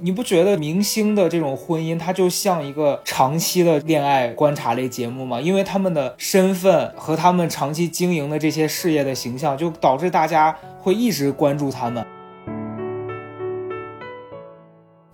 [0.00, 5.40] 你不觉得明星的这种婚姻，它就像一个长期的恋爱观察类节目吗？
[5.40, 12.06] 因为他们的身份和他们长期经营的这些事业的形象，就导致大家会一直关注他们。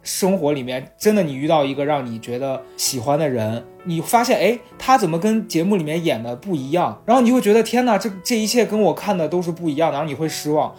[0.02, 7.02] 生活里面真的，你遇到一个让你觉得喜欢的人，你发现哎，他怎么跟节目里面演的不一样？
[7.06, 10.74] 然后你会觉得天哪，这这一切跟我看的都是不一样的，然后你会失望。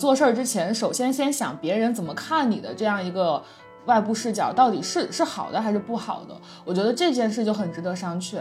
[0.00, 3.42] 做事儿之前，首先先想别人怎么看你的这样一个
[3.84, 6.34] 外部视角，到底是是好的还是不好的？
[6.64, 8.38] 我觉得这件事就很值得商榷。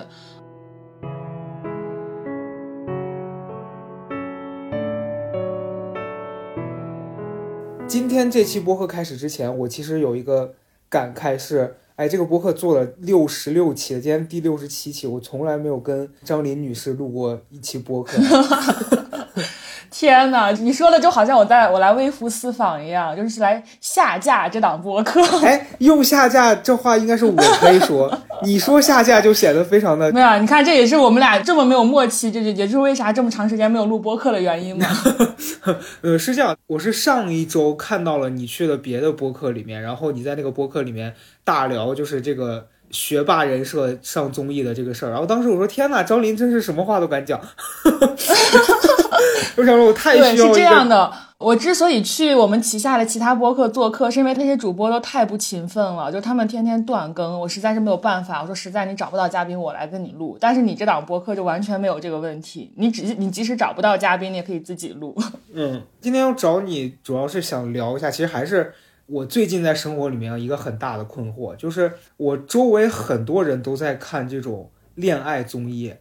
[7.85, 10.53] 今天这期播客开始之前，我其实有一个
[10.87, 18.17] 感慨是，哎，这个播客做了六十六期了，今天第六十七期，我从来没有跟张琳女士录过一期播客。
[19.99, 25.21] 天哪，你说的就好像我在我来微服私访一样，就是来下架这档播客。
[25.45, 28.09] 哎，用下架这话应该是我可以说，
[28.41, 30.39] 你说下架就显得非常的没有。
[30.39, 34.87] 你看，这也是我们俩这么没有默契，这这也就是为啥这么长时间没有录播客的原因嘛。
[35.99, 47.39] 呃，是这样，我是上一周看到了你去了别的播客里面，然后你在那个播客里面大聊，就是这个学霸人设上综艺的这个事儿，然后当时我说天哪，张琳真是什么话都敢讲。
[49.57, 50.47] 我想说，我太需要。
[50.47, 51.11] 对，是这样的。
[51.37, 58.41] 我之所以去我们旗下的其他播客做客，是因为那些主播都太不勤奋了，就他们天天断更，我实在是没有办法。
[58.41, 60.37] 我说实在，你找不到嘉宾，我来跟你录。
[60.39, 65.17] 但是你这档播客就完全没有这个问题，你只你即使找不到嘉宾，你也可以自己录。
[65.53, 68.73] 嗯，今天要找你，主要是想聊一下，其实还是
[69.09, 75.93] 我最近在生活里面一个很大的困惑，就是我周围很多人都在看这种恋爱综艺。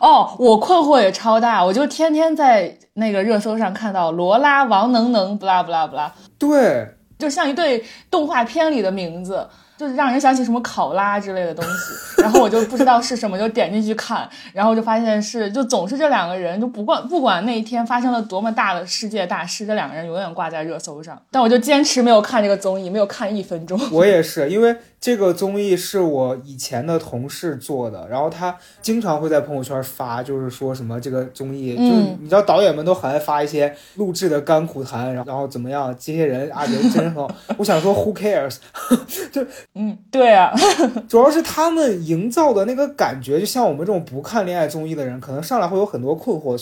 [0.00, 9.48] 哦，我困惑也超大，我就天天在那个热搜上看到罗拉、王能能，不啦不啦不啦，对，就像一对动画片里的名字。
[9.88, 21.20] 就让人想起什么考拉之类的东西， 然后我就不知道是什么，就点进去看，然后就发现是，就总是这两个人，就不管不管那一天发生了多么大的世界大事，这两个人永远挂在热搜上。
[21.30, 23.80] 但我就坚持没有看这个综艺，没有看一分钟。
[23.90, 37.30] 我也是，因为这个综艺是我以前的同事做的，然后他经常会在朋友圈发，就是说什么这个综艺，就是你知道导演们都很爱发一些录制的甘苦谈，然后然后怎么样，这些人啊人真好。
[37.58, 38.56] 我想说，Who cares？
[39.30, 39.46] 就。
[39.74, 40.50] 嗯，对啊，
[41.06, 46.58] 主要是他们营造的那个感觉，就像我们这种不看恋爱综艺的人，可能上来会有很多困惑。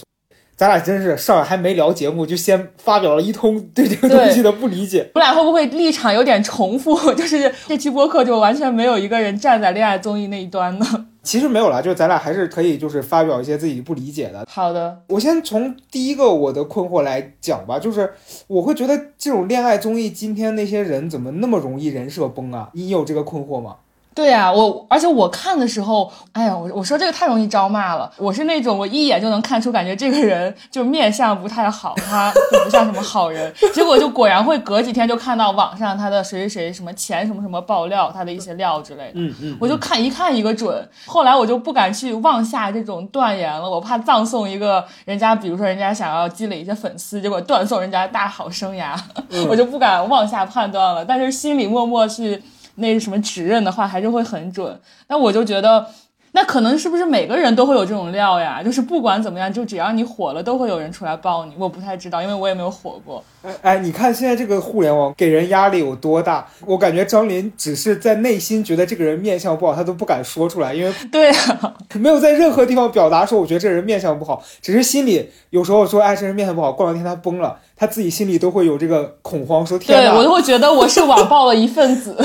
[0.62, 5.10] 咱俩真是上来还没聊节目，就先发表了一通对这个东西的不理解。
[5.16, 6.94] 我俩会不会立场有点重复？
[7.14, 10.86] 就是这期播客就完全没有一个人站在恋爱综艺那一端呢？
[11.24, 14.46] 其实没有啦，就是咱俩还是可以就是发表一些自己不理解的。
[14.48, 18.12] 好的，我先从第一个我的困惑来讲吧，就是
[18.46, 22.70] 我会觉得这种恋爱综艺，今天那些人怎么那么容易人设崩啊？
[22.74, 23.78] 你有这个困惑吗？
[24.14, 28.10] 对呀，我而且我看的时候，哎呀，我我说这个太容易招骂了。
[28.18, 33.52] 我是那种我一眼就能看出，感觉这个人就面相不太好，他就不像什么好人。
[33.72, 39.12] 结果就果然会隔几天就看到网上他的谁谁谁什么前什么什么爆料，他的一些料之类的。
[39.14, 40.88] 嗯嗯，我就看一看一个准。
[41.06, 48.94] 后来我就不敢去妄下这种断言了，我怕葬送一个人家，比如说人家想要积累一些粉丝，结果断送人家大好生涯，
[49.48, 51.02] 我就不敢妄下判断了。
[51.02, 52.42] 但是心里默默去。
[52.76, 55.86] 那什么指认的话还是会很准，那我就觉得，
[56.34, 58.62] 那可能是不是每个人都会有这种料呀？
[58.62, 61.52] 就是不管怎么样，就只要你火了，都会有人出来爆你。
[61.58, 63.22] 我不太知道，因为我也没有火过。
[63.42, 66.46] 哎哎，你看现在这个互联网给人压力有多大？
[66.64, 77.58] 我感觉张琳只是在内心觉得这个人面相不好，他都不敢说出来，因为 对啊，没有在任何地方表达说我觉得这人面相不好，只是心里有时候说哎这人面相不好，过两天他崩了。
[77.74, 80.10] 他自己心里都会有这个恐慌，说天呐！
[80.12, 82.16] 对我都会觉得我是网暴的一份子。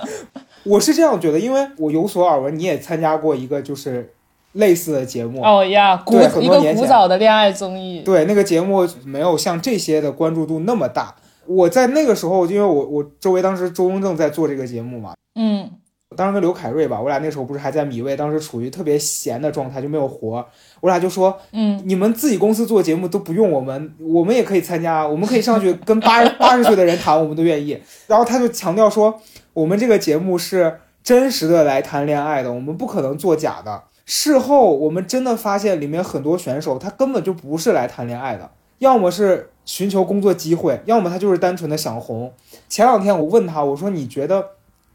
[0.64, 4.12] 我是这样觉得，因为我有所耳闻，你也参加过一个就是
[4.52, 8.02] 类似的节目哦呀，古一个古早的恋爱综艺。
[8.04, 11.14] 对，那个节目没有像这些的关注度那么大。
[11.46, 15.70] 我在那个时候，因为我我周围当时周公正在做这个节目嘛，嗯。
[16.16, 20.44] 当时跟刘凯瑞吧，我俩那时候不是还在米未，当时处于特别闲的状态，就没有活。
[20.80, 27.78] 我俩就说，嗯，你们自己公司做节目都不用我们，我们也可以参加，我们可以上去跟八八十岁的人谈，我们都愿意。
[28.06, 29.20] 然后他就强调说，
[29.58, 33.82] 我们这个节目是真实的来谈恋爱的，我们不可能做假的。
[34.04, 42.32] 事后我们真的发现，里面很多选手他根本就不是来谈恋爱的，要么是寻求工作机会，要么他就是单纯的想红。
[42.68, 44.50] 前两天我问他，我说你觉得？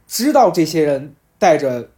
[0.05, 1.89] 知道这些人带着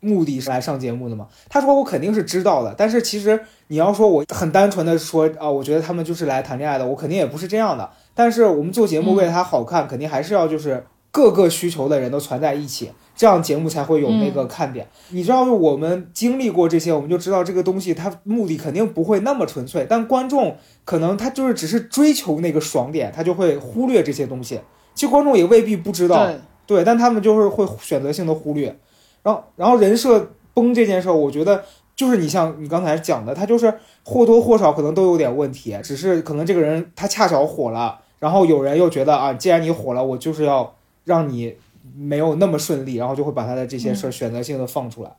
[0.00, 1.28] 目的是来上节目的吗？
[1.48, 7.88] 他说我肯定是知道的，但是其实你要说我很单纯的说啊，我觉得他们就是来谈恋爱的，我肯定也不是这样的。
[8.14, 10.84] 但是我们做节目为了他好看，肯定还是要就是
[11.14, 14.84] 各个需求的人都攒在一起，这样节目才会有那个看点。
[15.10, 24.60] 你知道，我们经历过这些，我们就知道这个东西它目的肯定不会那么纯粹，但观众可能他就是只是追求那个爽点，他就会忽略这些东西。
[24.92, 26.28] 其实观众也未必不知道，
[26.66, 28.76] 对，但他们就是会选择性的忽略。
[29.22, 31.62] 然后，然后人设崩这件事儿，我觉得
[31.94, 33.72] 就是你像你刚才讲的，他就是
[34.02, 38.00] 或多或少可能都有点问题，只是可能这个人他恰巧火了。
[38.18, 41.54] 然后有人又觉得啊，既然你火了，我就是要让你
[41.96, 45.10] 没有那么顺利，然后就会把他的这些事儿选择性的放出来。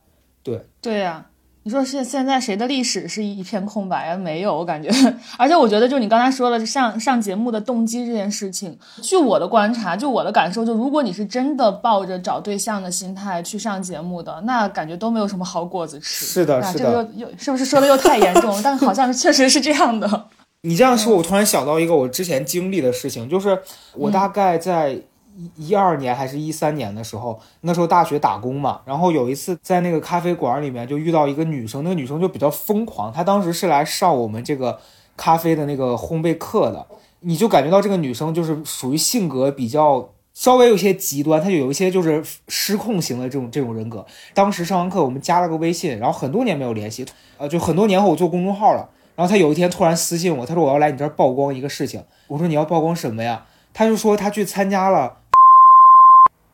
[0.42, 1.26] 对对呀，
[1.64, 4.16] 你说现现在谁的历史是一片空白啊？
[4.16, 4.88] 没有，我感觉。
[5.36, 16.26] 而且我觉得，就你刚才说的上上节目的动机这件事情，据我的观察，就我的感受，就如果你是真的抱着找对象的心态去上节目的，那感觉都没有什么好果子吃。
[16.26, 16.84] 是的，是的。
[16.84, 18.60] 这个又又是不是说的又太严重了？
[18.62, 20.28] 但好像确实是这样的。
[20.60, 23.58] 你这样说，我突然想到一个我之前经历的事情，就是
[23.94, 24.96] 我大概在
[25.36, 34.78] 一一二年还是一三年的时候，那时候大学打工嘛，然后有一次在那个咖啡馆里面就遇到一个女生，那个女生就比较疯狂，她当时是来上我们这个
[35.16, 36.86] 咖啡的那个烘焙课的，
[37.20, 44.06] 你就感觉到这个女生就是属于性格比较稍微有些极端，她就有一些就是失控型的这种这种人格。
[44.32, 47.04] 当时上完课我们加了个微信，然后很多年没有联系，
[47.36, 48.88] 呃，就很多年后我做公众号了。
[49.14, 52.02] 然后她有一天突然私信我，她说我要来你这儿曝光一个事情。
[52.28, 53.46] 我说你要曝光什么呀？
[53.72, 55.18] 她就说她去参加了，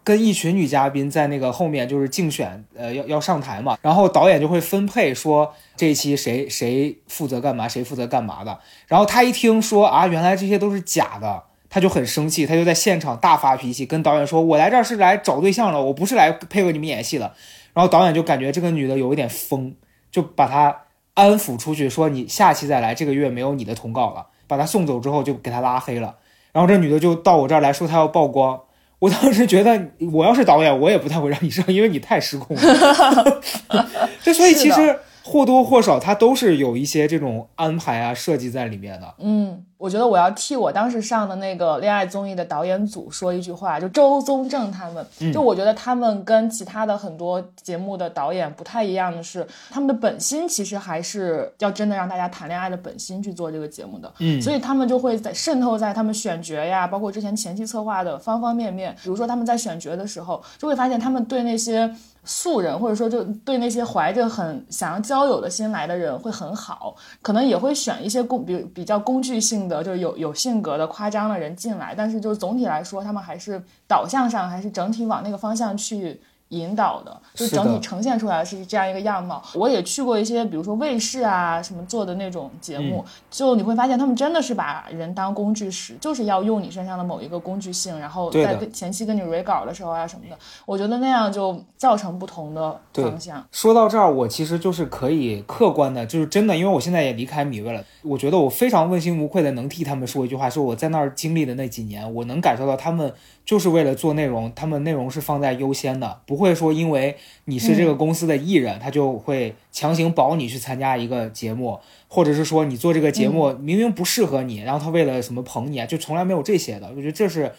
[0.05, 3.77] 跟一群女嘉宾在那个后面就是竞选，呃，要要上台嘛。
[3.83, 8.59] 然后导演就会分配说这一期谁谁负责干嘛，谁负责干嘛的。
[8.87, 17.33] 然后他一听说啊，原来这些都是假的，他就很生气，他就在现场大发脾气，跟导演说：“我来这儿是来找对象了，我不是来配合你们演戏的。”
[17.75, 19.75] 然后导演就感觉这个女的有一点疯，
[20.11, 20.77] 就把她。
[21.15, 24.29] 安抚出去说你下期再来，这个月没有你的通告了。
[24.47, 26.17] 把她送走之后就给她拉黑了。
[26.53, 28.59] 然后这女的就到我这儿来说她要曝光。
[29.03, 33.41] 我当时觉得我要是导演，我也不太会让你上，因为你太失控了。
[34.23, 34.97] 就所以其实。
[35.25, 39.15] 或多或少，它都是有一些这种安排啊、设计在里面的。
[39.19, 54.13] 嗯，我觉得我要替我当时上的那个恋爱综艺的导演组说一句话，就周宗正他们，就我觉得他们跟其他的很多节目的导演不太一样的是，他们的本心其实还是要真的让大家谈恋爱的本心去做这个节目的。
[54.19, 58.93] 嗯，所以他们就会在渗透在他们选角呀，包括之前前期策划的方方面面。
[59.03, 61.95] 比如说他们在选角的时候，就会发现他们对那些。
[62.25, 76.21] 素人或者说就对那些怀着很想要交友的心来的人会很好，可能也会选一些工比比较工具性的，就是有有性格的夸张的人进来，但是就总体来说，他们还是导向上还是整体往那个方向去。
[76.53, 79.43] 引导的，就整体呈现出来的是这样一个样貌。
[79.55, 93.43] 我也去过一些，比如说卫视啊什么做的那种节目，就你会发现他们真的是把人当工具使，就是要用你身上的某一个工具性，然后在前期跟你 re 稿的时候啊什么的，我觉得那样就造成不同的方向。
[93.51, 103.11] 说到这儿，我其实就是可以客观的，就是真的，因为我现在也离开米味了，我觉得我非常问心无愧的能替他们说一句话，说我在那儿经历的那几年，我能感受到他们。
[103.45, 107.17] 就是为了做内容，他们内容是放在优先的，不会说因为
[107.47, 111.79] 你是这个公司的艺人，他就会强行保你去参加一个节目，
[112.09, 116.89] 或者是说你做这个节目明明不适合你，然后他为了什么捧你啊，就从来没有这些的。
[116.91, 117.53] 我觉得这是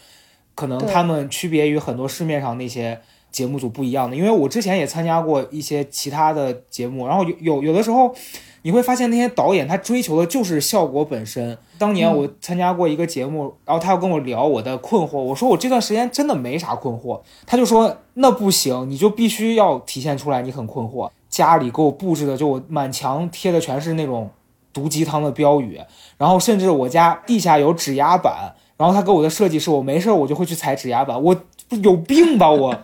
[0.56, 3.00] 可能他们区别于很多市面上那些
[3.32, 8.16] 节目组不一样的，因为我之前也参加过一些其他的节目，然后有有有的时候。
[8.64, 11.58] 你会发现那些导演他追求的就是效果本身。
[11.78, 21.10] 当年我参加过一个节目，然后他要跟我聊我的困惑，我说我这段时间真的没啥困惑，他就说那不行，你就必须要体现出来你很困惑。
[21.30, 24.30] 家里给我布置的就我满墙贴的全是那种
[24.72, 25.82] 毒鸡汤的标语，
[26.18, 31.36] 然后甚至我家地下有指压板，然后他给我的设计是我没事我就会去踩指压板，我
[31.82, 32.74] 有病吧我。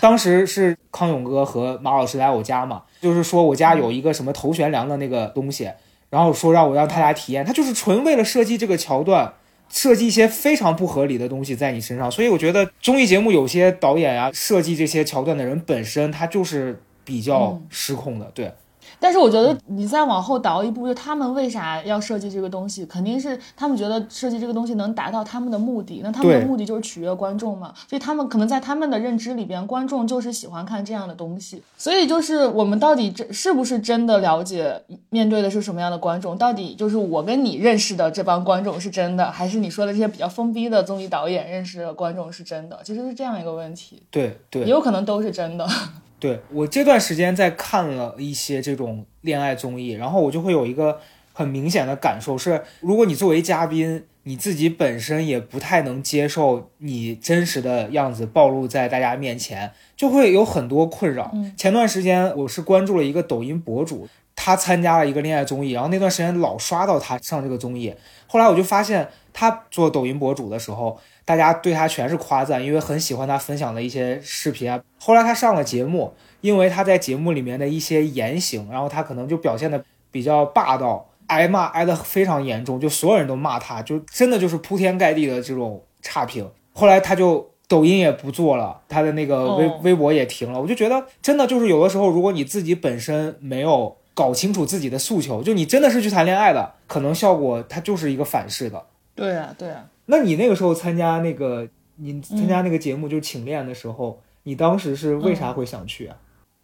[0.00, 5.70] 当时是康永哥和马老师来我家嘛，就是说我家有一个什么头悬梁的那个东西，
[6.10, 9.34] 然后说让我让他俩体验，他就是纯为了设计这个桥段，
[9.68, 12.10] 设计一些非常不合理的东西在你身上。
[12.10, 18.52] 所以我觉得综艺节目有些导演啊，设计这些桥段的人本身他就是比较失控的，对。
[18.98, 22.84] 但是我觉得你再往后倒一步，就他们为啥要设计这个东西？
[22.86, 26.00] 肯定是他们觉得设计这个东西能达到他们的目的。
[26.02, 31.62] 那他们的目的就是取悦观众嘛，所以他们可能在他们的认知里边，观众就是喜欢看这样的东西。
[31.76, 36.36] 所以就是我们到底这是不是真的了解面对的是什么样的观众？
[36.36, 42.80] 到底就是我跟你认识的这帮观众是真的，还是你说的这些比较封闭的综艺导演认识的观众是真的？
[42.82, 45.66] 其实是这样一个问题，对对也有可能都是真的。
[46.18, 50.98] 对我这段时间在看了一些这种恋爱综艺，然后我就会有一个
[51.32, 61.32] 很明显的感受是，如果你作为嘉宾，你自己本身也不太能接受你真实的样子暴露在大家面前，就会有很多困扰。
[61.56, 67.94] 前段时间我是关注了一个抖音博主，他参加了一个恋爱综艺，然后那段时间老刷到他上这个综艺，
[68.26, 74.80] 后来我就发现他做抖音博主的时候，大家对他全是夸赞，因为很喜欢他分享的一些视频啊。
[74.98, 86.48] 后来他上了节目，因为他在节目里面的一些言行，然后他可能就表现的比较霸道，挨骂挨得非常严重，就所有人都骂他，就真的就是铺天盖地的这种差评。
[86.72, 90.60] 后来他就抖音也不做了，他的那个微、哦微博也停了。
[90.60, 98.80] 我就觉得真的就是有的时候，如果你自己本身没有搞清楚自己的诉求，就你真的是去谈恋爱的，可能效果它就是一个反噬的。
[99.16, 99.84] 对啊，对啊。
[100.06, 106.16] 那你那个时候参加那个你参加那个节目就是请练的时候，你当时是为啥会想去啊？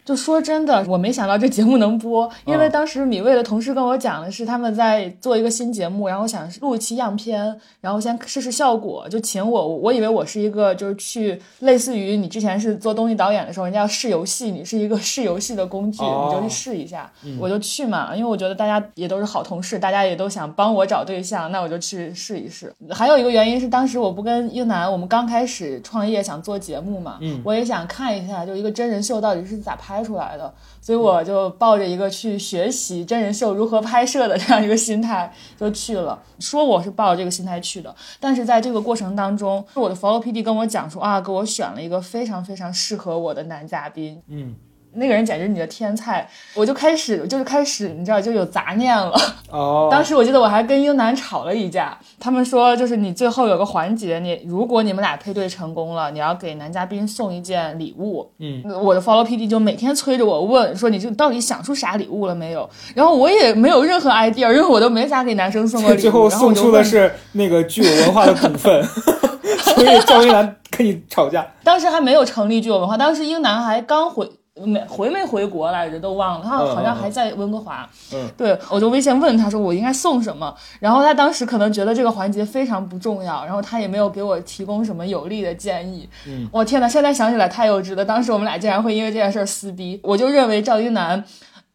[0.05, 9.69] 就说真的，我没想到这节目能播，因为嗯当时米未的同事跟我讲的是他们在做一个新节目，然后想录一期样片，然后先试试效果，就请我。
[9.69, 22.73] 我以为我是一个就是去类似于你之前是做东西导演的时候，人家要试游戏，你是一个试游戏的工具，哦你就去试一下，我就去嘛，因为我觉得大家也都是好同事，大家也都想帮我找对象，那我就去试一试。
[22.91, 30.53] 还有一个原因是当时我不跟英男，我们刚开始创业想做节目嘛，嗯我也想看一下，就一个真人秀到底是咋拍拍出来的。
[30.81, 36.21] 所以我就抱着一个去学习真人秀如何拍摄的这样一个心态就去了。
[36.41, 44.21] 说我是抱着这个心态去的，但是在这个过程当中，我的 follow PD 跟我讲说啊，给我选了一个非常非常适合我的男嘉宾。
[44.29, 44.57] 嗯，
[44.95, 49.13] 那个人简直你的天才，我就开始就是开始，你知道就有杂念了。
[49.51, 58.31] 哦， 当时我记得我还跟英男吵了一架，他们说就是你最后有个环节，你如果你们俩配对成功了，你要给男嘉宾送一件礼物。
[58.39, 62.69] 嗯，我的 follow PD 就每天催着我问说你就到底想出啥礼物了没有？
[62.95, 66.01] 然后我也没有任何 idea，因为我都没咋给男生送过礼物。
[66.03, 68.83] 最后送出的是那个具有文化的股份，
[69.75, 71.47] 所以赵英男跟你吵架。
[71.65, 77.89] 当时还没有成立具有文化，当时英男还刚回没回没回国来着，都忘了，他好像还在温哥华。
[78.13, 86.07] 嗯，对，我就微信问他说我应该送什么，然后他当时可能觉得这个环节非常不重要，然后他也没有给我提供什么有力的建议。
[86.27, 91.25] 嗯，我天呐，现在想起来太幼稚了，当时我们俩竟然会因为这件事儿撕逼，我就认为赵英男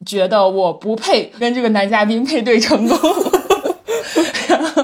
[0.05, 2.97] 觉得我不配跟这个男嘉宾配对成功。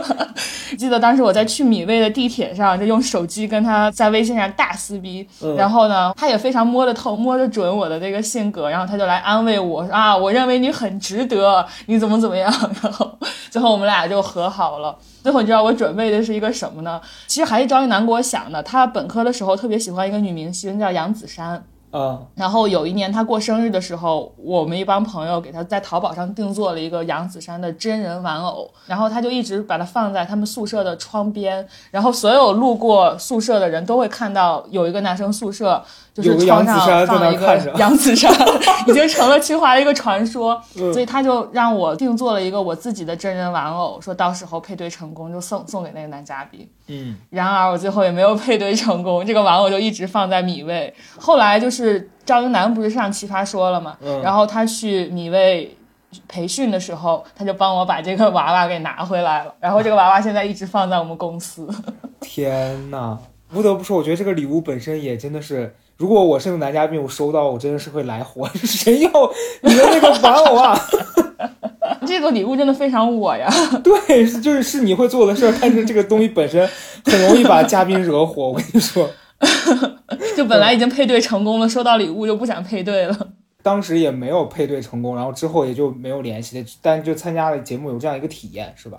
[0.84, 12.52] 记得当时我在去米味的地铁上，就用手机跟他在微信上大撕逼，嗯然后呢，他也非常摸得透、摸得准我的这个性格，然后他就来安慰我说啊，我认为你很值得，你怎么怎么样，
[12.84, 13.10] 然后
[13.50, 14.94] 最后我们俩就和好了。
[15.24, 17.00] 最后你知道我准备的是一个什么呢？
[17.28, 21.64] 其实还是张一楠给我想的，他本科的时候特别喜欢一个女明星叫杨子姗。
[21.94, 38.32] 啊，然后有一年他过生日的时候，我们一帮朋友给他在淘宝上定做了一个杨子姗的真人玩偶，然后他就一直把它放在他们宿舍的窗边，然后所有路过宿舍的人都会看到有一个男生宿舍就是有个窗杨子姗在上放了一个那看着 杨子姗，
[38.88, 46.70] 已经成了清华的一个传说，嗯所以他就让我定做了一个我自己的真人玩偶，说到时候配对成功就送送给那个男嘉宾。
[46.88, 50.94] 嗯，然而我最后也没有配对成功，这个玩偶就一直放在米味。
[51.18, 55.76] 后来就是赵英男不是上奇葩说了嘛，嗯然后他去米味
[56.28, 61.68] 培训的时候，他就帮我把这个娃娃给拿回来了，然后这个娃娃现在一直放在我们公司。
[62.22, 63.18] 天呐，
[63.50, 69.10] 不得不说，我觉得这个礼物本身也真的是，如果我是个男嘉宾，我收到我真的是会来火， 谁要
[69.62, 70.78] 你的那个玩偶啊？
[72.06, 73.50] 这个礼物真的非常我呀，
[73.82, 76.70] 对，就是是你会做的事儿，但是这个东西本身
[77.06, 78.50] 很容易把嘉宾惹火。
[78.50, 79.10] 我跟你说，
[80.36, 83.18] 就本来已经配对成功了，收到礼物就不想配对了。
[83.62, 88.98] 当时也没有配对成功，然后之后也就没有联系，但就参加了节目有这样一个体验，是吧？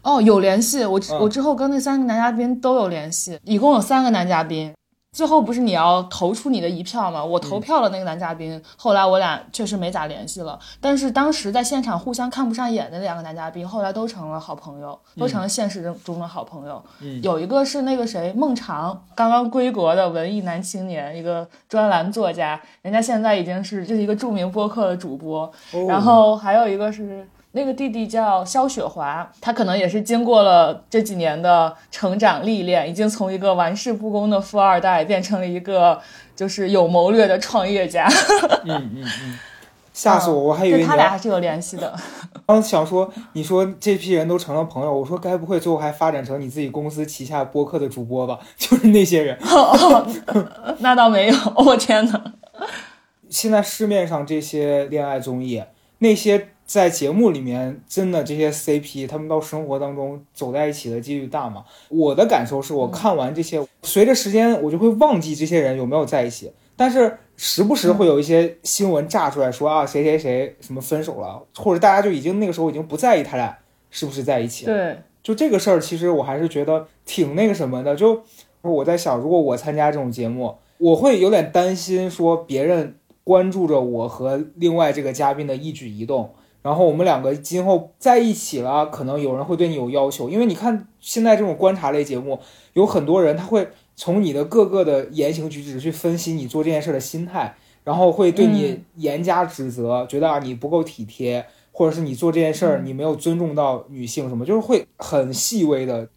[0.00, 4.72] 哦，有联系，我、嗯我之后跟那三个男嘉宾都有联系，一共有三个男嘉宾。
[5.12, 7.24] 最后不是你要投出你的一票吗？
[7.24, 10.56] 我投票了那个男嘉宾，后来我俩确实没咋联系了。
[10.80, 16.80] 但是当时在现场互相看不上眼的那两个男嘉宾，后来都成了好朋友，都成了现实中的好朋友。
[17.22, 25.50] 有一个是那个谁孟尝，刚刚归国的文艺男青年，一个专栏作家，人家现在已经是就是一个著名播客的主播。
[25.88, 27.26] 然后还有一个是。
[27.52, 36.00] 那个弟弟叫肖雪华，他可能也是经过了这几年的成长历练，已经从一个玩世不恭的富二代变成了一个
[36.36, 38.08] 就是有谋略的创业家。
[38.64, 39.38] 嗯嗯嗯，
[39.92, 40.38] 吓死我！
[40.44, 41.92] 我还以为他俩还是有联系的。
[42.46, 48.38] 刚想说，你说这批人都成了朋友，我说该不会最后还发展成你自己公司旗下播客的主播吧？
[48.56, 49.36] 就是那些人。
[50.78, 52.32] 那倒没有，我天哪！
[53.28, 55.64] 现在市面上这些恋爱综艺，
[55.98, 56.50] 那些。
[56.70, 61.64] 在节目里面，真的这些 CP，他们到生活当中走在一起的几率大吗？
[61.88, 73.58] 我的感受是我看完这些，随着时间我就会忘记这些人有没有在一起，但是时不时会有一些新闻炸出来说啊谁谁谁什么分手了，或者大家就已经那个时候已经不在意他俩
[73.90, 74.72] 是不是在一起了。
[74.72, 77.96] 对，就这个事儿，其实我还是觉得挺那个什么的。
[77.96, 78.22] 就
[78.62, 86.32] 我在想，如果我参加这种节目，我会有点担心说别人关注着我和另外这个嘉宾的一举一动。
[86.62, 92.38] 然后我们两个今后在一起了，可能有人会对你有要求，因为你看现在这种观察类节目，
[92.74, 106.08] 有很多人他会从你的各个的言行举止去分析你做这件事的心态，然后会对你严加指责，觉得啊你不够体贴，或者是你做这件事儿你没有尊重到女性什么，就是会很细微的，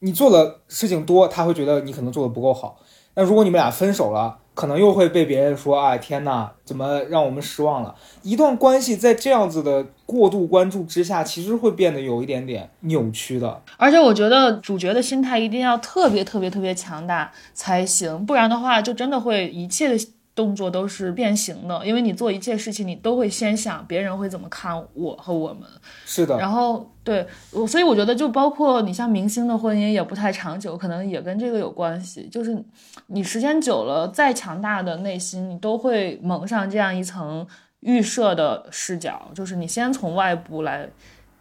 [0.00, 2.80] 你做的事情多，他会觉得你可能做的不够好。
[3.14, 7.94] 那如果你们俩分手了，可能又会被别人说啊，天哪，怎么让我们失望了？
[8.20, 13.62] 一段关系在这样子的过度关注之下，其实会变得有一点点扭曲的。
[13.78, 19.98] 而且我觉得主角的心态一定要特别特别特别强大才行，不然的话，就真的会一切的。
[20.34, 25.68] 动作都是变形的，因为你做一切事情，你都会先想别人会怎么看我和我们。
[26.06, 26.38] 是的。
[26.38, 32.28] 然后对我，所以我觉得就包括你像明星的婚姻也不太长久，可能也跟这个有关系。
[32.30, 32.64] 就是
[33.08, 37.46] 你时间久了，再强大的内心，你都会蒙上这样一层
[37.80, 40.88] 预设的视角，就是你先从外部来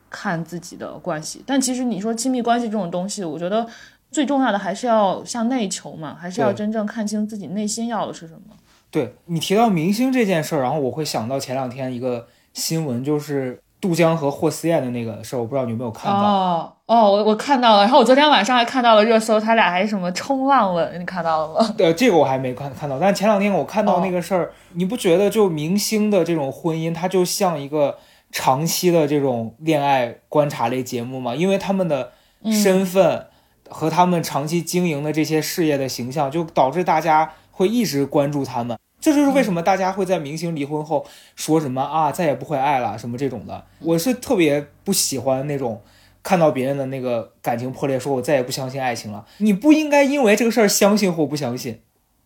[0.10, 1.42] 看自己的关系。
[1.46, 3.66] 但其实你说亲密关系这种东西，我觉得
[4.12, 8.56] 最重要的还是要向内求嘛，还是要真正看清自己内心要的是什么。
[8.92, 16.18] 对你提到明星这件事儿，然后我会想到前两天一个新闻，就是杜江和霍思燕的那个事儿，我不知道你有没有看到。
[16.20, 21.74] 哦哦，我我看到了，然后我昨天晚上还看到了热搜，他俩还什么冲浪吻，你看到了吗？
[21.78, 27.96] 对，这个我还没看看到，但前两天我看到那个事儿，你不觉得就明星的这种婚姻，它就像一个
[28.32, 31.36] 长期的这种恋爱观察类节目吗？
[31.36, 32.12] 因为他们的
[32.52, 33.28] 身份
[33.70, 37.32] 和他们长期经营的这些事业的形象，就导致大家。
[37.52, 43.64] 会一直关注他们，这就是为什么大家会在明星离婚后说什么啊，再也不会爱了什么这种的。
[43.80, 45.82] 我是特别不喜欢那种
[46.22, 49.26] 看到别人的那个感情破裂，说我再也不相信爱情了。
[49.38, 51.80] 你不应该因为这个事儿相信或不相信。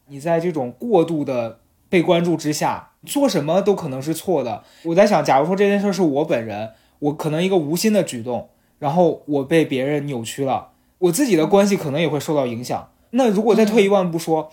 [0.08, 1.60] 你在这种过度的
[1.90, 4.64] 被关注之下，做什么都可能是错的。
[4.86, 12.90] 我在想，假如说这件事是我本人，我可能一个无心的举动，然后我被别人扭曲了，我自己的关系可能也会受到影响。
[13.12, 14.52] 那如果再退一万步说。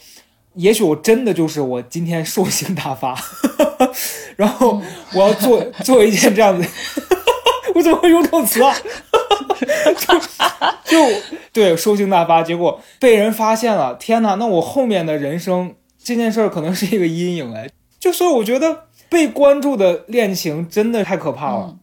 [0.60, 3.16] 也许我真的就是我今天兽性大发，
[4.36, 4.80] 然后
[5.14, 6.68] 我要做做一件这样子，
[7.74, 8.74] 我怎么会用这种词啊？
[10.84, 10.98] 就
[11.52, 14.34] 对兽性大发，结果被人发现了，天哪！
[14.34, 17.68] 那我后面的人生这件事儿可能是一个阴影哎。
[17.98, 21.76] 就所以我觉得被关注的恋情真的太可怕了。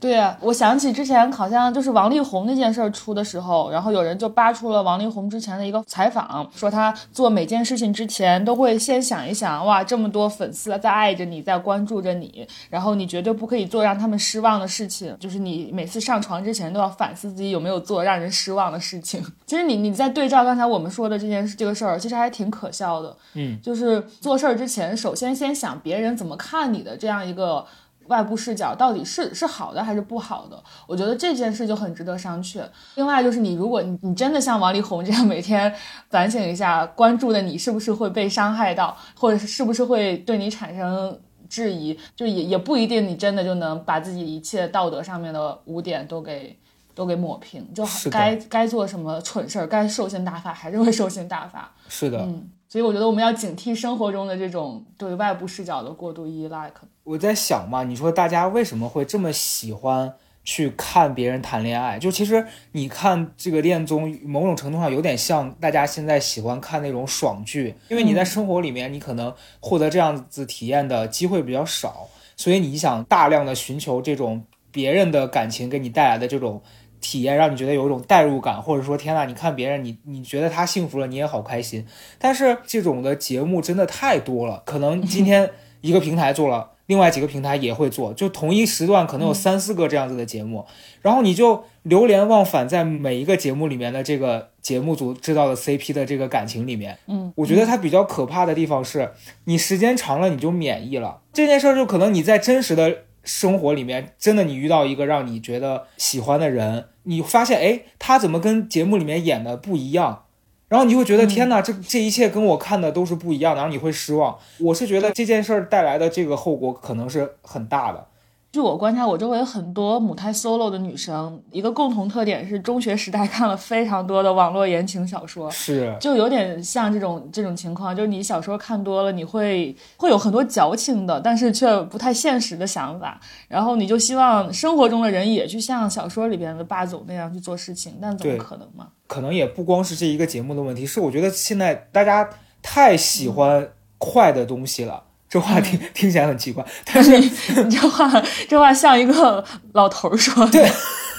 [0.00, 19.24] 对呀，我想起之前好像就是王力宏那件事出的时候，然后有人就扒出了王力宏之前的一个采访，说他做每件事情之前都会先想一想，哇，这么多粉丝在爱着你，在关注着你，然后你绝对不可以做让他们失望的事情，就是你每次上床之前都要反思自己有没有做让人失望的事情。
[19.46, 23.16] 其实你你在对照刚才我们说的这件事这个事儿，其实还挺可笑的。
[23.32, 27.64] 嗯，就是做事儿之前，首先先想别人怎么看你的这样一个。
[28.08, 30.62] 外部视角到底是是好的还是不好的？
[30.86, 32.62] 我觉得这件事就很值得商榷。
[32.96, 35.74] 另外就是你，如果你你真的像王力宏这样每天
[36.10, 46.58] 反省一下，关注的你是不是会被伤害到，或者是是不是会对你产生质疑，就也也不一定你真的就能把自己一切道德上面的污点都给
[46.94, 47.66] 都给抹平。
[47.72, 51.70] 就该该做什么蠢事儿，该兽性大发还是会兽性大发。
[51.88, 52.48] 是的，嗯。
[52.74, 56.68] 所以我觉得我们要警惕生活中的这种对外部视角的过度依赖。
[56.70, 62.00] 可能我在想嘛，你说大家为什么会这么喜欢去看别人谈恋爱。
[62.00, 76.60] 就其实你看这个恋综，某种程度上有点像大家现在喜欢看那种爽剧，因为你在生活里面你可能获得这样子体验的机会比较少，所以你想大量的寻求这种别人的感情给你带来的这种。
[77.04, 81.84] 体验让你觉得有一种代入感，或者说天呐，你看别人，你你觉得他幸福了，你也好开心。
[82.18, 85.50] 但是这种的节目真的太多了，可能今天
[85.82, 90.64] 一个平台做了， 另外几个平台也会做，就同一时段可能有三四个这样子的节目，
[91.02, 96.96] 然后你就流连忘返在每一个节目里面的这个节目组制造的 CP 的这个感情里面。
[97.06, 99.12] 嗯，我觉得它比较可怕的地方是，
[99.44, 103.03] 你时间长了你就免疫了这件事儿，就可能你在真实的。
[103.24, 110.24] 生活里面真的，你遇到一个让你觉得喜欢的人，你发现哎，他怎么跟节目里面演的不一样？
[110.68, 114.36] 然后你会觉得天哪，这这一切跟我看的都是不一样的，然后你会失望。
[114.58, 118.06] 我是觉得这件事儿带来的这个后果可能是很大的。
[118.54, 138.86] 据我观察，我周围很多母胎 solo 的女生，一个共同特点是中学时代看了非常多的网络言情小说，是，就有点像这种这种情况，就是你小说看多了，你会会有很多矫情的，但是却不太现实的想法，然后你就希望生活中的人也去像小说里边的霸总那样去做事情，但怎么可能嘛？
[139.08, 142.30] 可能也不光是这一个节目的问题，是我觉得现在大家
[142.62, 145.02] 太喜欢快的东西了。
[145.34, 147.28] 这话听听起来很奇怪， 但是你
[147.68, 150.46] 这话这话像一个老头说。
[150.46, 150.64] 对，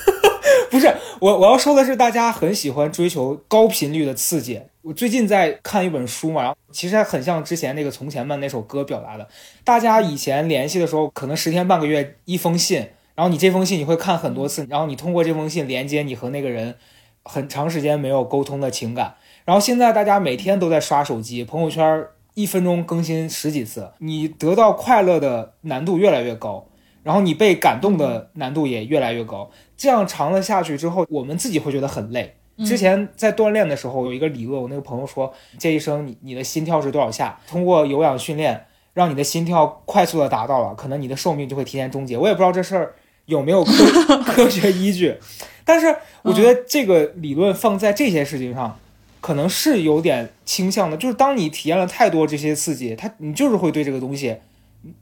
[0.71, 0.87] 不是
[1.19, 4.61] 我我要说的是，大家很喜欢追求高频率的刺激。
[4.83, 9.27] 我最近在看一本书嘛，然后其实还很像之前那个《从前慢》那首歌表达的。
[9.65, 16.75] 大家以前联系的时候，可能十天半个月一封信，然后你这封信你会看很多次，然后你通过这封信连接你和那个人
[17.23, 19.15] 很长时间没有沟通的情感。
[19.43, 22.05] 然后现在大家每天都在刷手机，朋友圈。
[22.35, 26.67] 一分钟更新十几次，你得到快乐的难度越来越高，
[27.01, 29.49] 然后你被感动的难度也越来越高。
[29.77, 32.35] 这样长了下去之后，我们自己会觉得很累。
[32.65, 37.39] 之前在锻炼的时候有一个理论，我那个朋友说，这一生你你的心跳是多少下？
[37.47, 42.17] 通过有氧训练，让你的心跳快速的达到了，可能你的寿命就会提前终结。
[42.17, 42.95] 我也不知道这事儿
[43.25, 45.17] 有没有科 科学依据，
[45.63, 48.77] 但是我觉得这个理论放在这些事情上。
[49.25, 54.37] 可能是有点倾向的，就是当你体验了太多这些刺激，它你就是会对这个东西，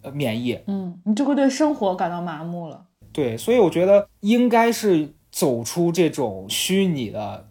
[0.02, 2.86] 呃，免疫，嗯，你就会对生活感到麻木了。
[3.12, 7.46] 对，所以我觉得应该是走出这种虚拟的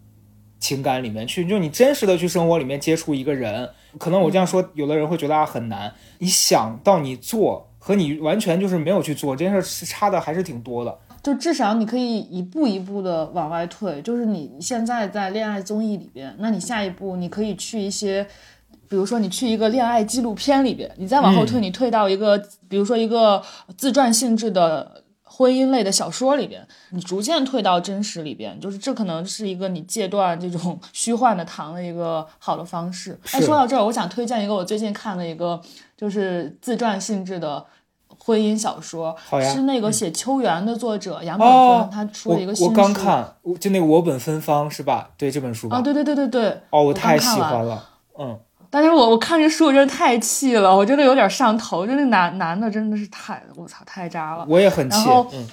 [0.59, 3.69] 情感里面去，就你真实的去生活里面接触一个人。
[3.99, 5.93] 可能我这样说，有的人会觉得啊很难。
[6.17, 10.99] 你想到你做和你完全就是没有去做这件事是，差的还是挺多的。
[11.23, 18.27] 就至少你可以一步一步的往外退，就是你现在在恋爱综艺里边，那你下一步你可以去一些，
[18.89, 23.41] 比如说你去一个恋爱纪录片里边，你再往后退，你退到一个，比如说一个
[23.77, 33.17] 自传性质的婚姻类的小说里边，你逐渐退到真实里边，就是这可能是一个你戒断这种 虚幻的糖的一个好的方式。
[33.31, 35.61] 哎，说到这儿，我想推荐一个我最近看的一个，
[35.95, 37.65] 就是自传性质的。
[38.25, 39.15] 婚姻小说
[39.53, 42.71] 是那个写《秋园》的作者杨本芬，他出了一个新书。
[42.71, 45.09] 我刚看，就那个我本芬芳是吧？
[45.17, 45.77] 对这本书吧？
[45.77, 46.61] 啊，对对对对对。
[46.69, 48.39] 哦，我太喜欢了，嗯。
[48.69, 51.85] 但是我我看这书，我真的太气了，我真的有点上头。
[51.85, 54.45] 就那男男的真的是太，我操，太渣了。
[54.49, 55.47] 我也很气，嗯。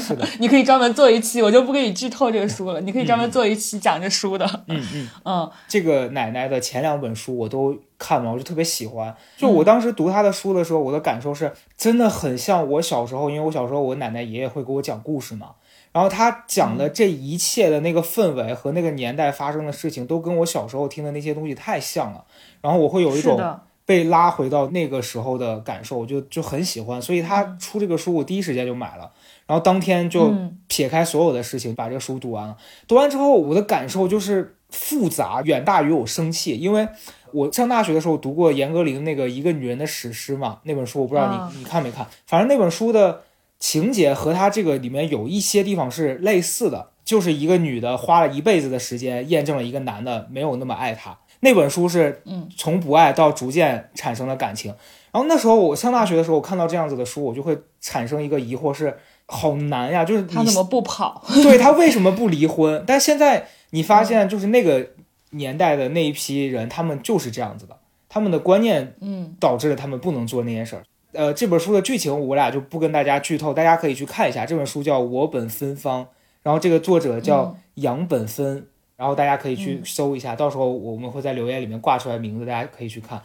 [0.00, 2.80] 是的， 你可以专门做一期，我就不给你剧透这个书了。
[2.82, 4.44] 你可以专门做一期讲这书的。
[4.66, 9.14] 嗯嗯 嗯，这个奶奶的前两本书我都看了，我就特别喜欢。
[9.36, 15.50] 就我当时读她的书的时候，我的感受是真的很像我小时候，因为我小时候我奶奶爷爷会给我讲故事嘛。
[15.92, 22.24] 然后他讲的这一切的那个氛围和那个年代发生的事情，都跟我小时候听的那些东西太像了。
[22.60, 23.40] 然后我会有一种
[23.86, 27.00] 被拉回到那个时候的感受，我就就很喜欢。
[27.00, 29.12] 所以他出这个书，我第一时间就买了。
[29.46, 30.32] 然后当天就
[30.68, 32.56] 撇开所有的事情，把这个书读完了。
[32.88, 36.56] 读完之后，我的感受就是复杂，远大于我生气。
[36.56, 36.88] 因为
[37.30, 42.06] 我上大学的时候读过严歌苓那个《一个女人的史诗》嘛，那本书我不知道你你看没看。
[42.26, 43.22] 反正那本书的
[43.58, 51.18] 情节和他这个里面有一些地方是类似的，就是一个女的花了一辈子的时间验证了一个男的没有那么爱她。
[51.40, 54.74] 那本书是嗯，从不爱到逐渐产生了感情。
[55.12, 58.96] 然后那时候我上大学的时候，我看到这样子的书，我就会产生一个疑惑是。
[59.26, 61.24] 好难呀，就是他怎么不跑？
[61.42, 62.84] 对他为什么不离婚？
[62.86, 64.90] 但现在你发现，就是那个
[65.30, 67.76] 年代的那一批人，他们就是这样子的，
[68.08, 70.82] 他们的观念，嗯，导致了他们不能做那件事儿。
[71.12, 74.44] 呃，这本书的剧情我俩就不跟大家剧透，大家可以去看一下。
[74.44, 76.02] 这本书叫《我本芬芳》，
[76.42, 83.22] 然后这个作者叫杨本芬，然后大家可以去搜一下，到时候我们会在留言里面挂出来名字，大家可以去看。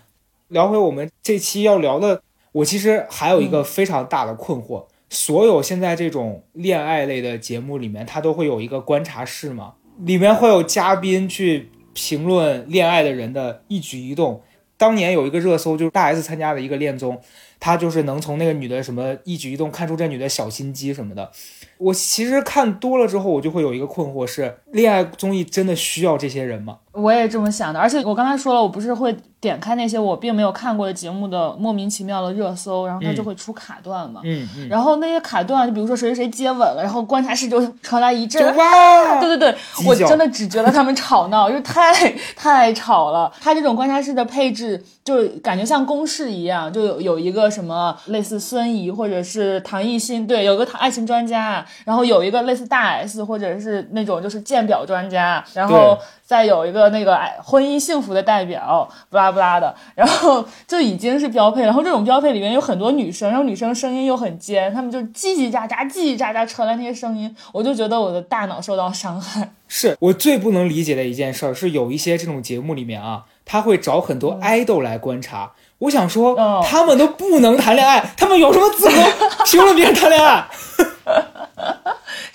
[0.50, 4.86] 聊回我们这期要聊的，我其实还有一个非常大的困惑。
[5.10, 14.42] 所有现在这种恋爱类的节目里面，它都会有一个观察室嘛，里面会有嘉宾去评论恋爱的人的一举一动。
[14.78, 17.20] 当年有一个热搜，就是大 S 参加的一个恋综，
[17.60, 21.32] 他就是能从那个女的什么一举一动看出这女的小心机什么的。
[21.80, 26.78] 我其实看多了之后，我就会有一个困惑：是恋爱综艺真的需要这些人吗？
[26.92, 27.80] 我也这么想的。
[27.80, 34.20] 而且我刚才说了，我不是会点开那些我并没有看过的节目的莫名其妙的热搜，然后它就会出卡段嘛。
[34.26, 34.68] 嗯嗯。
[34.68, 41.94] 然后那些卡段，就比如说谁谁谁接吻了，然后观察室就传来一阵哇， 对对对，我真的只觉得他们吵闹，就太
[42.36, 43.32] 太吵了。
[43.40, 51.66] 他这种观察室的配置，就感觉像公式一样，就有有一个什么类似孙怡或者是唐艺昕，对，有个爱情专家。
[51.86, 61.64] 然后有一个类似大 S 或者是那种就是鉴表专家，然后再有一个那个哎婚姻幸福的代表，不拉不拉的，然后就已经是标配。
[61.64, 69.52] 然后这种标配里面有很多女生，然后女生声音又很尖，她们就叽叽喳喳、叽叽喳喳传来那些声音，我就觉得我的大脑受到伤害。
[69.68, 75.52] 是我最不能理解的一件事儿，是有一些这种节目里面啊，他会找很多爱豆来观察。
[75.78, 78.96] 我想说，他们都不能谈恋爱，他们有什么资格
[79.46, 80.46] 评论别人谈恋爱？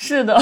[0.07, 0.39] 是的，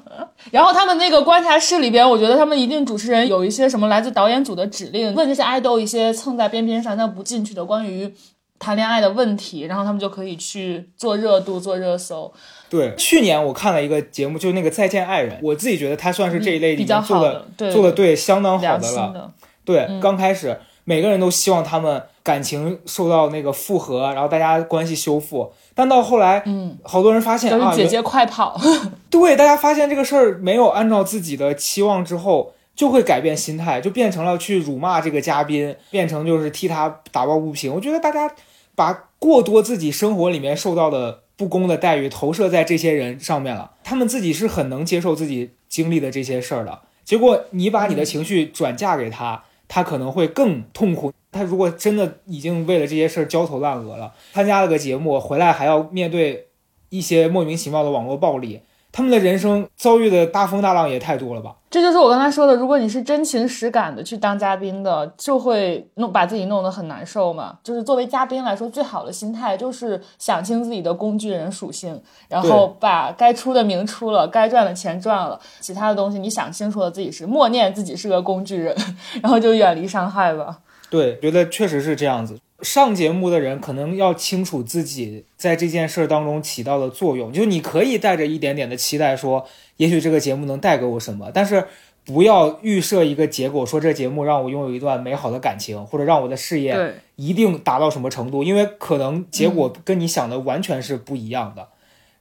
[0.50, 8.10] 然后他们那个观察室里边，我觉得他们一定主持人有一些什么来自导演组的指令，问这些爱豆一些蹭在边边上但不进去的关于
[8.58, 12.32] 谈恋爱的问题，然后他们就可以去做热度、做热搜。
[12.70, 19.32] 对，去年我看了一个节目，就是那个《再见爱人》，我自己觉得他算是这一类比较做的做的对相当好的了。
[19.64, 25.52] 对，刚开始每个人都希望他们感情受到那个复合，然后大家关系修复。
[25.74, 28.60] 但到后来，嗯，好多人发现啊，姐姐快跑！
[29.10, 37.74] 对，大家发现这个事儿没有按照自己的期望之后，就会改变心态，就变成了去辱骂这个嘉宾，变成就是替他打抱不平。
[37.74, 38.30] 我觉得大家
[38.74, 46.80] 把过多自己生活里面受到的不公的待遇投射在这些人上面了，他们自己是很能接受自己经历的这些事儿的。
[47.04, 49.42] 结果你把你的情绪转嫁给他，
[49.74, 51.10] 他可能会更痛苦。
[51.30, 56.48] 他如果真的已经为了这些事儿焦头烂额了，参加了个节目回来还要面对
[56.90, 58.60] 一些莫名其妙的网络暴力，
[58.92, 61.56] 他们的人生遭遇的大风大浪也太多了吧？
[61.70, 67.58] 这就是我刚才说的，如果你是真情实感的去当嘉宾的，就会弄把自己弄得很难受嘛。
[67.64, 78.76] 就是作为嘉宾来说，最好的心态就是想清自己的工具人属性，然后把该出的名出了，该赚的钱赚了，其他的东西你想清楚了，自己是默念自己是个工具人，
[79.22, 80.58] 然后就远离伤害吧。
[80.90, 82.38] 对，觉得确实是这样子。
[82.62, 89.44] 上节目的人可能要清楚自己在这件事当中起到的作用，就你可以带着一点点的期待，说
[89.78, 91.66] 也许这个节目能带给我什么，但是
[92.04, 101.68] 不要预设一个结果，说这节目让我拥有一段美好的感情，或者让我的事业一定达到什么程度，因为可能结果跟你想的完全是不一样的。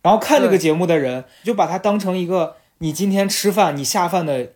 [0.02, 4.54] 然后看这个节目的人，就把它当成一个你今天吃饭、你下饭的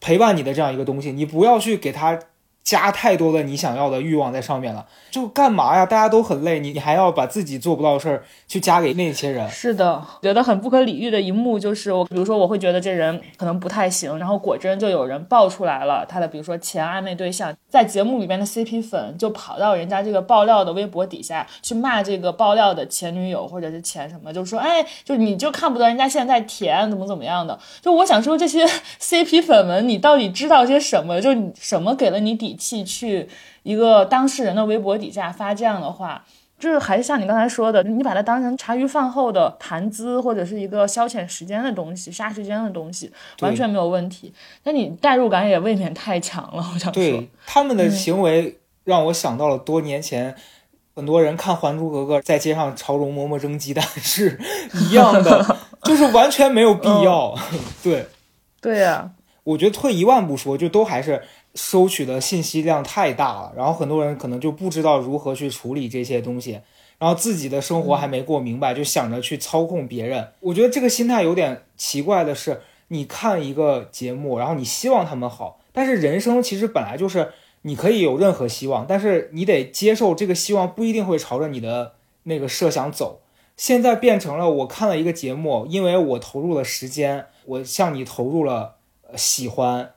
[0.00, 2.18] 陪伴你的这样一个东西，你不要去给他。
[2.64, 5.84] 加太多的你想要的欲望在上面了，就干嘛呀？
[5.84, 9.48] 大家都很累，你你还要把自己做不到的事儿去加给那些人？
[9.50, 27.58] 是的，觉得很不可理喻的一幕就是我，比如说我会觉得这人可能不太行，然后果真就有人爆出来了他的，比如说前暧昧对象，在节目里边的 CP 粉就跑到人家这个爆料的微博底下去骂这个爆料的前女友或者是前什么，就说哎，就你就看不得人家现在甜怎么怎么样的？
[27.80, 28.64] 就我想说这些
[29.02, 31.20] CP 粉们，你到底知道些什么？
[31.20, 32.51] 就你什么给了你底？
[32.54, 33.28] 气去
[33.62, 36.24] 一个当事人的微博底下发这样的话，
[36.58, 43.10] 就是还是像你刚才说的，你把它当成茶余饭后的谈资或者是一个消遣时间的东西、杀时间的东西，
[43.40, 44.32] 完全没有问题。
[44.62, 46.92] 那你代入感也未免太强了，我想说。
[46.92, 50.34] 对他们的行为让我想到了多年前
[50.94, 54.38] 很多人看《还珠格格》在街上朝容嬷嬷扔鸡蛋是
[54.74, 57.36] 一样的， 就是完全没有必要。
[57.82, 58.06] 对，
[58.60, 59.10] 对呀，
[59.42, 61.22] 我觉得退一万步说，就都还是。
[61.54, 66.60] 收取的信息量太大了，然后很多人可能就不知道如何去处理这些东西，
[66.98, 70.28] 然后自己的生活还没过明白，就想着去操控别人。
[70.40, 83.20] 我觉得这个心态有点奇怪的是，你看一个节目，然后你希望他们好，但是人生其实本来就是你可以有任何希望，但是你得接受这个希望不一定会朝着你的那个设想走。
[83.56, 88.76] 现在变成了我看了一个节目，因为我投入了时间，我向你投入了
[89.14, 89.90] 喜欢。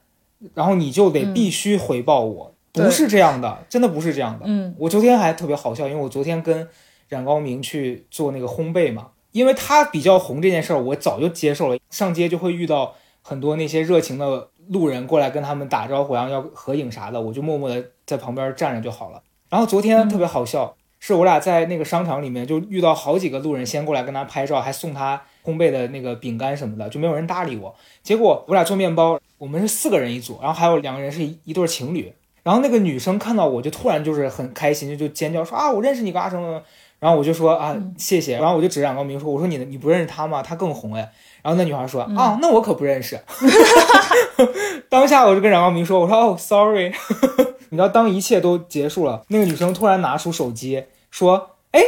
[0.53, 4.45] 然后你就得必须回报我，不是这样的，真的不是这样的。
[4.45, 6.67] 嗯，我昨天还特别好笑，因为我昨天跟
[7.10, 11.77] 冉高明去做那个烘焙嘛，因为他比较红这件事儿，我早就接受了。
[11.89, 19.21] 上街就会遇到很多那些热情的路人过来跟他们打招呼，然后要合影啥的，我就默默的在旁边站着就好了。
[19.49, 27.75] 然后昨天特别好笑，是我俩在那个商场里面就遇到好几个路人先过来跟他拍照，还送他烘焙的那个饼干什么的，就没有人搭理我。
[28.01, 32.11] 结果我俩做面包，我们是四个人一组，然后还有两个人是一一对情侣。
[32.41, 36.59] 然后那个女生看到我就突然就是很开心，就就尖叫说啊，我认识你个阿什么。
[36.99, 38.39] 然后我就说啊，谢谢。
[38.39, 40.41] 然后我就指着冉高明说，我说你你不认识他吗？
[40.41, 41.11] 他更红哎。
[41.43, 43.19] 然后那女孩说啊，那我可不认识。
[44.89, 46.91] 当下我就跟冉高明说，我说哦，sorry。
[47.69, 50.83] 你知道，当一切都结束了，那个女生突然拿出手机
[51.15, 51.82] 说，哎，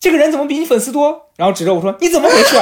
[0.00, 1.26] 这个人怎么比你粉丝多？
[1.36, 2.56] 然后指着我说，你怎么回事？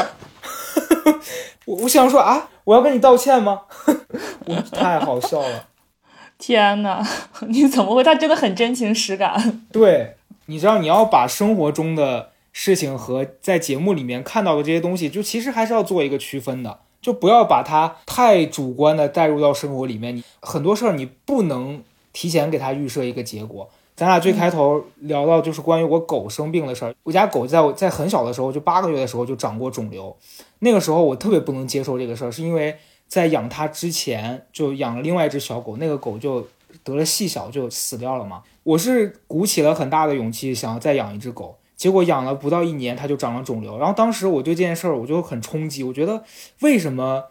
[1.65, 3.63] 我我想说啊，我要跟你道歉吗？
[4.47, 5.67] 我太好笑了。
[6.37, 7.07] 天哪，
[7.47, 8.03] 你怎么会？
[8.03, 9.63] 他真的很真情实感。
[9.71, 20.17] 对，你知道，你要把生活中的事情和在节目里面看到的这些东西，就其实还是要做一个区分的，就不要把它太主观的带入到生活里面。
[20.17, 23.71] 你很多事儿你不能提前给他预设一个结果。
[23.99, 30.17] 咱俩最开头聊到就是关于我狗生病的事儿，我家狗在我在很小的时候，就八个月的时候就长过肿瘤，
[30.61, 32.77] 那个时候我特别不能接受这个事儿，是因为。
[33.09, 36.47] 在养它之前，就养了另外一只小狗，那个狗就
[36.85, 38.43] 得了细小，就死掉了嘛。
[38.65, 43.79] 我是鼓起了很大的勇气，想要再养一只狗，结果养了不到一年，它就长了肿瘤。
[43.79, 46.23] 然后当时我对这件事儿，我就很冲击，我觉得
[46.61, 47.25] 为什么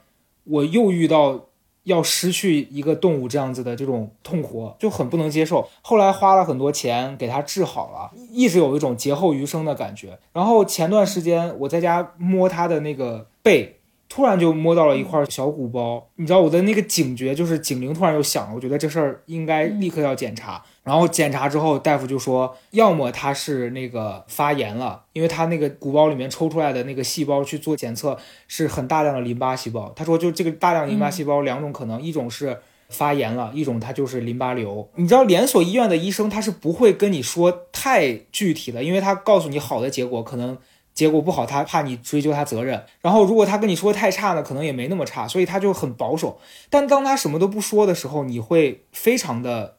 [0.45, 1.41] 我又遇到
[1.87, 5.67] 要失去一个动物这样子的这种痛苦，就很不能接受。
[5.81, 10.19] 后来花了很多钱给它治好了，一直有一种劫后余生的感觉。
[10.33, 13.76] 然后前段时间我在家摸它的那个背。
[14.09, 20.63] 突然就摸到了一块小鼓包，你知道我的那个警觉就是警铃突然又响了，我觉得这事儿应该立刻要检查。
[20.83, 28.17] 然后检查之后，大夫就说，要么他是那个发炎了，因为他那个鼓包里面抽出来的那个细胞去做检测
[28.47, 29.91] 是很大量的淋巴细胞。
[29.93, 34.89] 他说就这个大量淋巴细胞两种可能，一种是发炎了，一种它就是淋巴瘤。
[34.95, 40.57] 你知道连锁医院的医生他是不会跟你说太具体的，因为他告诉你好的结果可能。
[40.97, 42.83] 结果不好，他怕你追究他责任。
[43.01, 46.39] 然后，如果他跟你说太差呢，可能也没那么差，所以他就很保守。
[46.71, 49.75] 但当他什么都不说的时候，你会非常的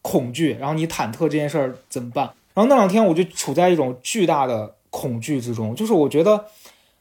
[0.00, 2.26] 恐惧，然后你忐忑这件事儿怎么办？
[2.54, 6.44] 然后那两天我就处在一种巨大的恐惧之中，就是我觉得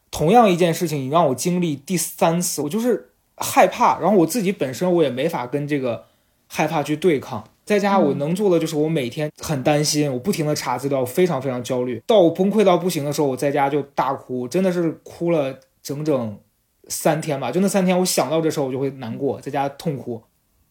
[0.10, 4.00] 同样一件事情，你让我经历第三次，我就是害怕。
[4.00, 6.06] 然后我自己本身我也没法跟这个
[6.48, 7.48] 害怕去对抗。
[7.70, 12.02] 在家我能做的就是我每天很担心，我不停的查资料，非常非常焦虑。
[12.08, 16.40] 到我崩溃到不行的时候，我在家就大哭，真的是哭了整整
[16.88, 17.52] 三天吧。
[17.52, 20.20] 就那三天，我想到这时候我就会难过，在家痛哭。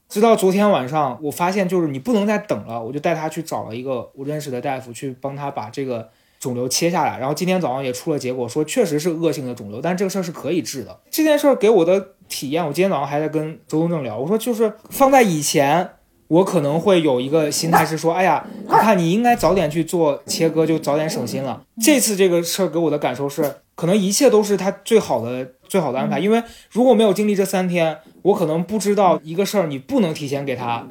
[0.09, 6.09] 直到昨天晚上，我发现就是你不能再等了，我就带他去找了一个我认识的大夫，去帮他把这个
[6.41, 7.21] 肿瘤切下来。
[7.21, 10.99] 然后今天早上也出了结果，说确实是恶性的肿瘤，但这个事儿是可以治的。
[11.09, 15.89] 这件事儿给我的体验，我今天早上还在跟周东正聊，我说就是放在以前。
[16.29, 21.63] 我可能会有一个心态是说，哎呀，你看你应该早点去做切割，就早点省心了。
[21.83, 26.19] 这次这个事儿给我的感受是，可能一切都是他最好的、最好的安排。
[26.19, 30.87] 因为如果没有经历这三天，我可能不知道一个事儿，你不能提前给他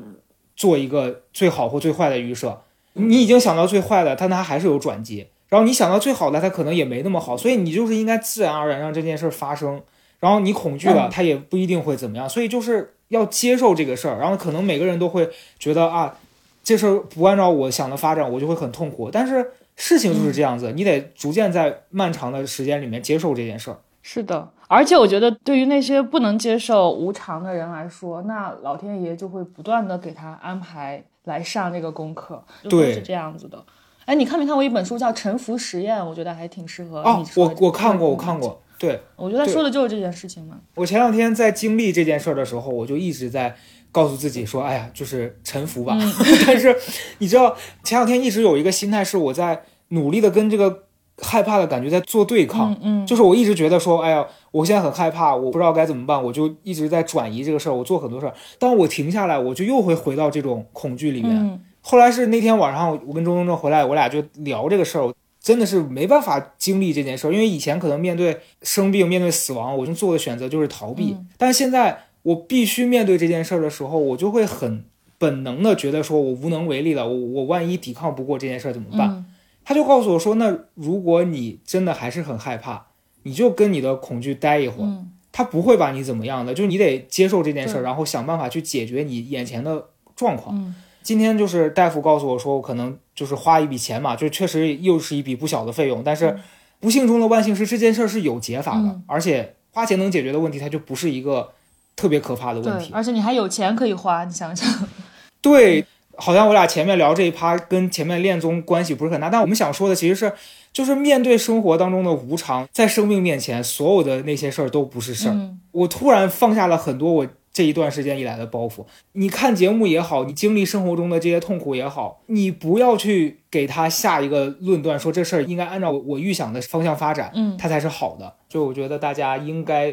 [0.56, 2.62] 做一个最好或最坏的预设。
[2.94, 5.28] 你已经想到最坏的，但他还是有转机。
[5.50, 7.38] 然后你想到最好的，他可能也没那么好。
[7.38, 9.80] 所以你就是应该自然而然让这件事发生。
[10.20, 12.28] 然后你恐惧了，他也不一定会怎么样。
[12.28, 12.96] 所以就是。
[13.10, 16.18] 要接受这个事儿，然后可能每个人都会觉得啊，
[16.64, 19.10] 这事儿不按照我想的发展，我就会很痛苦。
[19.12, 23.78] 但是事情就是这样子，你得逐渐在漫长的时间里面接受这件事儿。
[24.02, 33.62] 是的，而且我觉得对于那些不能接受无常的人来说，那老天爷就会不断的给他安排来上这个功课，对，是这样子的。
[34.06, 36.02] 哎，你看没看过一本书叫《沉浮实验》？
[36.06, 37.02] 我觉得还挺适合。
[37.02, 38.62] 哦，我我看过，我看过。
[38.80, 40.60] 对，我觉得他说的就是这件事情嘛。
[40.76, 43.56] 我前两天在经历这件事儿的时候，我就一直在
[43.92, 45.98] 告诉自己说：“哎呀，就是臣服吧。
[46.46, 46.76] ”但是
[47.18, 50.84] 你知道，前两天一直有一个心态是我在努力的跟这个
[51.20, 52.78] 害怕的感觉在做对抗。
[52.82, 58.34] 嗯，就是我一直觉得说：“哎呀，我现在很害怕，我不知道该怎么办。”我就一直在转移这个事儿，我做很多事儿。
[58.60, 61.60] 当我停下来，我就又会回到这种恐惧里面。
[61.82, 65.12] 后来是那天晚上，我跟周东正回来，我俩就聊这个事儿。
[65.48, 71.16] 真的是没办法经历这件事儿，因为以前可能面对生病、面对死亡，我就做的选择就是逃避。
[71.38, 74.84] 但是现在我必须面对这件事儿的时候，我就会很
[75.18, 77.08] 本能的觉得说我无能为力了。
[77.08, 79.24] 我我万一抵抗不过这件事儿怎么办？
[79.64, 82.88] 他就告诉我说，那如果你真的还是很害怕，
[83.24, 90.74] 你就跟你的恐惧待一会儿，他不会把你怎么样的，就你得接受这件事儿，然后想办法去解决你眼前的状况。
[91.08, 96.04] 今天就是大夫告诉我说，我可能就是花一笔钱嘛，就确实又是一笔不小的费用。
[96.04, 96.38] 但是
[96.82, 101.54] 不幸中的万幸是这件事儿是有解法的，而且花钱能解决的问题，它就不是一个
[101.96, 102.92] 特别可怕的问题。
[102.94, 104.68] 而且你还有钱可以花，你想想。
[105.40, 105.86] 对，
[106.18, 110.34] 好像我俩前面聊这一趴跟前面恋综关系不是很大，但我们想说的其实是，
[110.74, 115.32] 就是面对生活当中的无常，在生命面前，所有的那些事儿都不是事儿。
[115.32, 118.86] 嗯我突然放下了很多我这一段时间以来的包袱。
[119.14, 128.32] 你看节目也好，你经历生活中的这些痛苦也好，你不要去给他下一个论断，说这事儿应该按照我预想的方向发展，嗯它才是好的。
[128.48, 129.92] 就我觉得大家应该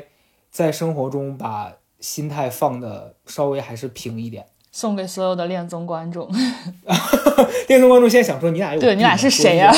[0.51, 4.45] 在生活中把心态放的稍微还是平一点。
[4.71, 6.29] 送给所有的恋综观众。
[7.69, 9.73] 恋综观众现在想说你俩有对你俩是谁呀、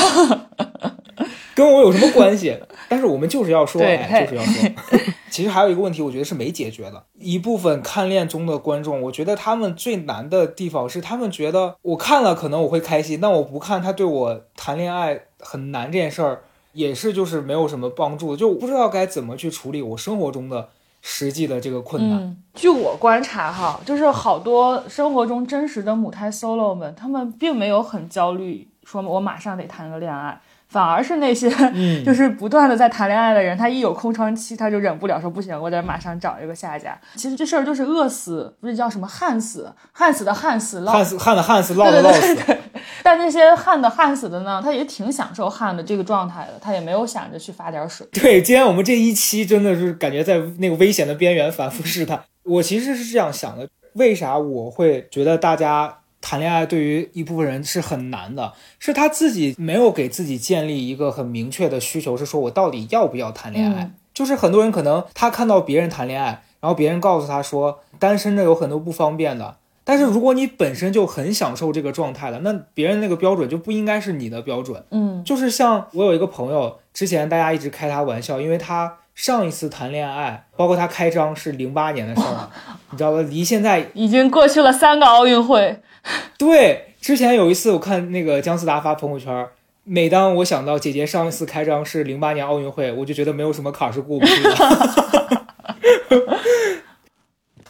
[1.57, 2.57] 跟我有什么关系？
[2.87, 4.71] 但是我们就是要说，哎，就是要说。
[5.31, 7.03] 其实还有一个问题，我觉得是没解决的。
[7.19, 16.43] 一部分看恋综的观众，我觉得他们最难的地方是，他们觉得我看了可能我会开心，但我不看，他对我谈恋爱很难这件事儿，
[16.73, 20.69] 也是就是没有什么帮助的，就我不知道该怎么去处理我生活中的
[21.03, 22.19] 实际的这个困难。
[22.19, 30.41] 嗯，据我观察哈，就是好多生活中真实的母胎 solo 们，他们并没有很焦虑，说我马上得谈个恋爱，
[30.77, 36.95] 反而是那些、嗯 就是不断的在谈恋爱的人，他一有空窗期，他就忍不了，说不行，我得马上找一个下家。
[37.15, 42.57] 其实这事儿就是饿死，不是叫什么旱死，旱死的旱死，涝旱死旱的旱死，涝的涝死。
[43.03, 48.07] 但那些旱的旱死的呢，他也挺享受旱的这个状态的，他也没有想着去发点水。
[48.13, 52.21] 对，今天我们这一期真的是感觉在那个危险的边缘反复试探。
[52.43, 58.53] 我其实是这样想的，为啥我会觉得大家谈恋爱对于一部分人是很难的？
[58.81, 63.85] 是他自己没有给自己建立一个很明确的需求，是说我到底要不要谈恋爱？
[63.85, 69.57] 嗯就是很多人可能他看到别人谈恋爱，然后别人告诉他说单身着有很多不方便的。
[69.85, 74.83] 但是如果你本身就很享受这个状态了，那别人那个标准就不应该是你的标准。
[74.91, 82.51] 嗯就是像我有一个朋友，之前大家一直开他玩笑，因为他上一次谈恋爱，包括他开张是零八年的事儿，
[82.91, 83.21] 你知道吧？
[83.21, 85.81] 离现在已经过去了三个奥运会。
[86.39, 89.47] 对之前有一次我看那个姜思达发朋友圈，
[89.85, 94.51] 每当我想到姐姐上一次开张是零八年奥运会，我就觉得没有什么坎儿是过不去的。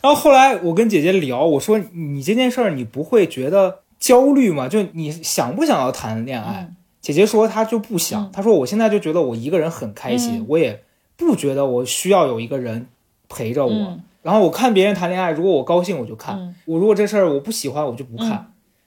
[0.02, 4.68] 然后后来我跟姐姐聊，我说你这件事儿你不会觉得焦虑吗？
[4.68, 6.68] 就你想不想要谈恋爱？
[6.70, 10.82] 嗯姐姐说她就不想，嗯她说我现在就觉得我一个人很开心，嗯我也
[11.16, 12.88] 不觉得我需要有一个人
[13.28, 13.98] 陪着我。
[14.26, 18.30] 嗯然后我看别人谈恋爱，如果我高兴我就看，嗯我如果这事儿我不喜欢我就不看。
[18.32, 18.46] 嗯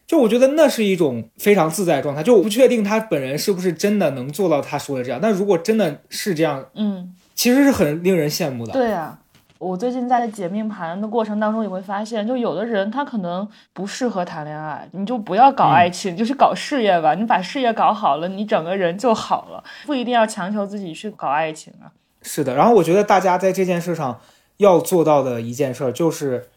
[0.09, 8.73] 就我觉得那是一种非常自在的状态，就我不确定他本人是不是真的能做到他说的这样，但如果真的是这样，嗯，其实是很令人羡慕的。
[8.73, 9.19] 对啊。
[9.59, 17.13] 我最近在解命盘的过程当中，也会发现，就有的人他可能不适合谈恋爱，你就不要搞嗯爱情，你就是搞事业吧。
[17.13, 21.91] 你把事业搞好了，你整个人就好了，不一定要强求自己去搞爱情啊。
[22.23, 24.19] 是的，然后我觉得大家在这件事上
[24.59, 26.47] 要做到的一件事儿就是，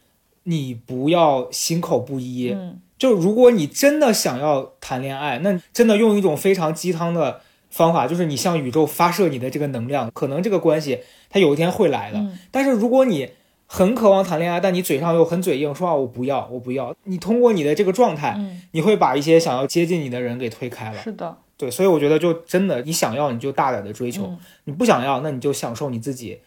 [0.45, 2.53] 你不要心口不一。
[2.53, 12.19] 嗯就如果你真的想要谈恋爱，那真的用一种非常鸡汤的方法，就是你向宇宙发射你的这个能量，可能这个关系它有一天会来的。
[12.19, 13.31] 嗯但是如果你
[13.67, 21.03] 很渴望谈恋爱，但你嘴上又很嘴硬，说啊我不要，我不要，你通过你的这个状态，嗯，你会把一些想要接近你的人给推开了。
[21.03, 26.39] 是的，对，所以我觉得就真的，你想要你就大胆的追求，嗯你不想要那你就享受你自己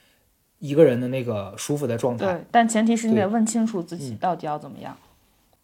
[0.65, 2.25] 一个人的那个舒服的状态。
[2.25, 4.95] 对，但前提是你得问清楚自己嗯到底要怎么样。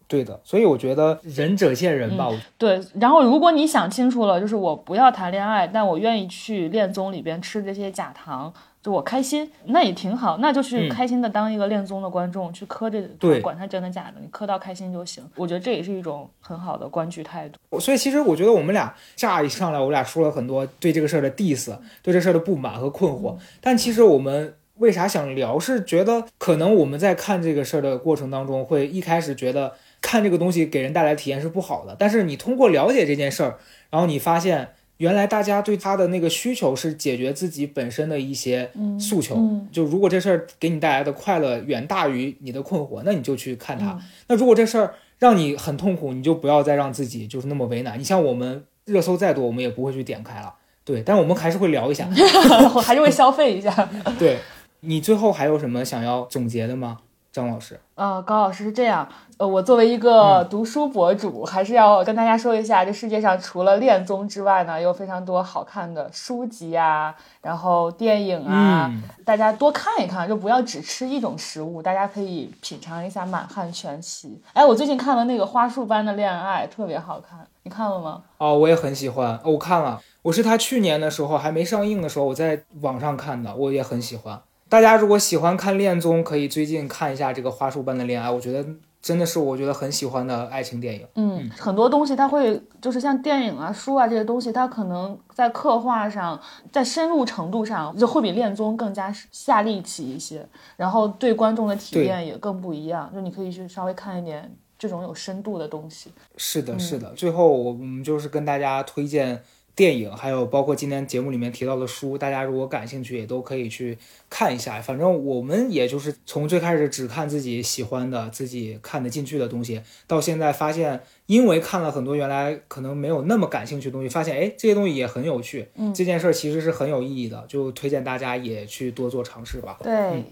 [0.08, 2.28] 对的，所以我觉得仁者见仁吧。
[2.28, 15.24] 我对，然后如果你想清楚了，就是我不要谈恋爱，但我愿意去恋综里边吃这些假糖，就我开心，那也挺好，那就去嗯开心的当一个恋综的观众，去磕这个对管它真的假的，你磕到开心就行。
[15.34, 17.80] 我觉得这也是一种很好的观剧态度。
[17.80, 23.38] 所以其实我觉得我们俩乍一上来，我俩说了很多对这个事儿的 diss，对这事儿的不满和困惑。
[23.62, 31.94] 但其实我们为啥想聊，是觉得可能我们在看这个事儿的过程当中，会一开始觉得看这个东西给人带来体验是不好的。
[31.98, 33.58] 但是你通过了解这件事儿，
[33.90, 39.36] 然后你发现原来大家对他的那个需求是解决自己本身的一些诉求。
[39.36, 43.92] 嗯就如果这事儿给你带来的快乐远大于你的困惑，那你就去看它。
[43.92, 47.98] 嗯那如果这事儿让你很痛苦，你就不要再让自己就是那么为难。
[47.98, 50.52] 你像我们热搜再多，我们也不会去点开了，
[50.84, 52.08] 对，但我们还是会聊一下。
[52.74, 53.88] 我还是会消费一下。
[54.18, 54.38] 对
[54.84, 56.98] 你最后还有什么想要总结的吗，
[57.30, 57.78] 张老师？
[57.94, 74.42] 呃，高老师是这样，呃，我作为一嗯个读书博主，还是要跟大家说一下，这世界上除了恋综之外呢，有非常多好看的书籍啊，然后电影啊，嗯大家多看一看，就不要只吃一种食物，大家可以品尝一下满汉全席。
[74.52, 78.20] 哎，我最近看了那个《花束般的恋爱》，特别好看，你看了吗？
[78.38, 84.42] 哦，我也很喜欢，哦我看了，我是他去年的时候还没上映的时候，我在网上看的，我也很喜欢。
[84.72, 88.66] 大家如果喜欢看恋综，可以最近看一下这个《花束般的恋爱》，我觉得
[89.02, 91.06] 真的是我觉得很喜欢的爱情电影。
[91.14, 96.40] 嗯，很多东西它会就是像电影啊、书啊这些东西，它可能在刻画上，
[96.72, 100.48] 在深入程度上就会比恋综更加下力气一些，
[100.78, 103.12] 然后对观众的体验也更不一样。
[103.12, 106.10] 就你可以去稍微看一点这种有深度的东西。
[106.38, 107.12] 是的，是的。
[107.12, 109.42] 最后我们就是跟大家推荐。
[109.74, 113.96] 电影还有包括今天节目里面提到的书，大家如果感兴趣也都可以去
[114.28, 114.80] 看一下。
[114.82, 125.68] 反正我们也就是从最开始只看自己喜欢的、自己看得进去的东西，到现在发现，因为看了很多原来可能没有那么感兴趣的东西，发现哎这些东西也很有趣。
[125.76, 129.78] 嗯，这件事儿其实是很有意义的，就推荐大家也去多做尝试吧。
[129.82, 130.24] 对，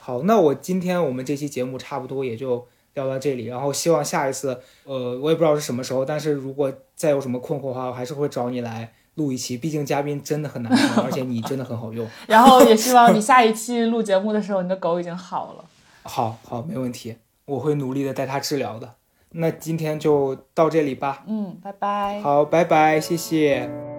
[0.00, 2.66] 好，那我今天我们这期节目差不多也就。
[2.94, 9.56] 聊到这里，然后希望下一次，呃，我也不知道是什么时候，但是如果再有什么困惑的话，我还是会找你来录一期。
[9.56, 12.06] 毕竟嘉宾真的很难 找，而且你真的很好用。
[12.26, 15.64] 然后也希望你下一期录节目的时候，你的狗已经好了。
[16.04, 17.16] 好好，没问题，
[17.46, 18.94] 我会努力的带它治疗的。
[19.36, 21.24] 那今天就到这里吧。
[21.26, 22.20] 嗯，拜拜。
[22.20, 23.93] 好，拜拜，谢谢。